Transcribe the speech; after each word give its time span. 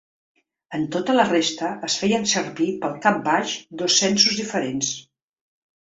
En 0.77 0.87
tota 0.95 1.15
la 1.17 1.25
resta 1.27 1.69
es 1.89 1.99
feien 2.05 2.27
servir 2.33 2.69
pel 2.87 2.99
cap 3.07 3.23
baix 3.31 3.57
dos 3.83 4.03
censos 4.05 4.43
diferents. 4.45 4.95